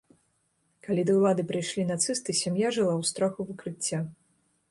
Калі 0.87 1.01
да 1.09 1.13
ўлады 1.17 1.43
прыйшлі 1.51 1.83
нацысты, 1.91 2.35
сям'я 2.41 2.73
жыла 2.77 2.93
ў 2.95 3.03
страху 3.13 3.39
выкрыцця. 3.51 3.99